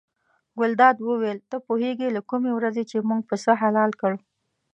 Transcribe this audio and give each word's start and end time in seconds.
ګلداد 0.59 0.97
وویل 1.01 1.39
ته 1.49 1.57
پوهېږې 1.67 2.07
له 2.15 2.21
کومې 2.29 2.51
ورځې 2.53 2.83
چې 2.89 3.07
موږ 3.09 3.21
پسه 3.29 3.51
حلال 3.61 3.91
کړ. 4.01 4.11